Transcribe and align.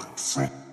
to 0.00 0.63